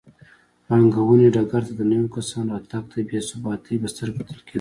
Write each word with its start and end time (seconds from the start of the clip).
پانګونې 0.65 1.27
ډګر 1.35 1.61
ته 1.67 1.73
د 1.79 1.81
نویو 1.91 2.13
کسانو 2.15 2.49
راتګ 2.55 2.83
ته 2.91 2.97
بې 3.07 3.19
ثباتۍ 3.29 3.75
په 3.81 3.87
سترګه 3.93 4.17
کتل 4.19 4.39
کېدل. 4.45 4.49